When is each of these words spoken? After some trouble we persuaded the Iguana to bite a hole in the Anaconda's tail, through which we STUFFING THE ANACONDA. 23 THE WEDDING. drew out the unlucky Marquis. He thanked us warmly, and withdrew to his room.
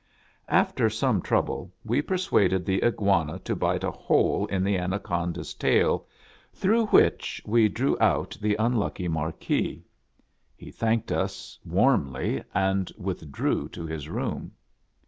After 0.49 0.89
some 0.89 1.21
trouble 1.21 1.71
we 1.85 2.01
persuaded 2.01 2.65
the 2.65 2.83
Iguana 2.83 3.37
to 3.41 3.55
bite 3.55 3.83
a 3.83 3.91
hole 3.91 4.47
in 4.47 4.63
the 4.63 4.75
Anaconda's 4.75 5.53
tail, 5.53 6.07
through 6.51 6.87
which 6.87 7.39
we 7.45 7.69
STUFFING 7.69 7.73
THE 7.73 7.89
ANACONDA. 7.91 8.27
23 8.39 8.41
THE 8.41 8.47
WEDDING. 8.47 8.53
drew 8.55 8.57
out 8.57 8.57
the 8.57 8.63
unlucky 8.65 9.07
Marquis. 9.07 9.85
He 10.55 10.71
thanked 10.71 11.11
us 11.11 11.59
warmly, 11.63 12.43
and 12.51 12.91
withdrew 12.97 13.69
to 13.69 13.85
his 13.85 14.09
room. 14.09 14.53